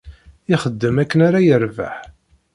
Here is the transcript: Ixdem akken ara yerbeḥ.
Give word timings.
Ixdem 0.53 0.95
akken 1.01 1.19
ara 1.27 1.39
yerbeḥ. 1.47 1.95